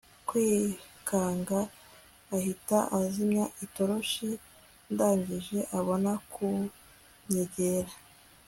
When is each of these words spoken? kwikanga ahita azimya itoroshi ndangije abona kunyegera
kwikanga 0.27 1.59
ahita 2.35 2.77
azimya 2.99 3.45
itoroshi 3.65 4.27
ndangije 4.91 5.59
abona 5.77 6.11
kunyegera 6.31 7.91